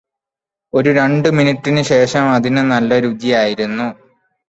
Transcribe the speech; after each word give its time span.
ഒരു 0.73 0.89
രണ്ട് 0.91 1.27
മിനുട്ടിന് 1.31 1.83
ശേഷം 1.91 2.25
അതിന് 2.31 2.63
നല്ല 2.71 2.99
രുചിയായിരുന്നു 2.99 3.87